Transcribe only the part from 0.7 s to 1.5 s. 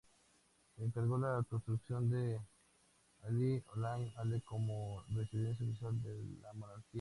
Encargó la